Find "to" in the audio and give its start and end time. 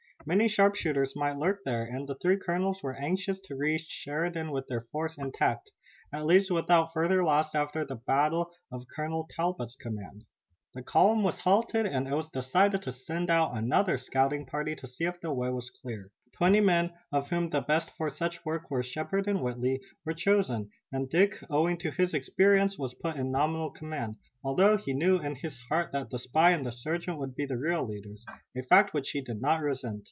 3.41-3.55, 12.83-12.91, 14.75-14.87, 21.79-21.89